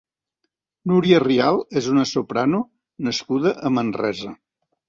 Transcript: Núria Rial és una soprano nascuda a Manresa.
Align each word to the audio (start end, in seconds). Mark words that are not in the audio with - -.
Núria 0.91 1.19
Rial 1.25 1.59
és 1.81 1.91
una 1.93 2.07
soprano 2.13 2.63
nascuda 3.09 3.55
a 3.71 3.75
Manresa. 3.79 4.35